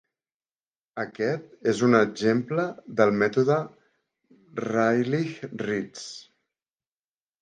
Aquest 1.03 1.67
és 1.73 1.83
un 1.87 1.97
exemple 1.99 2.65
del 3.01 3.13
mètode 3.19 3.57
Rayleigh-Ritz. 4.65 6.09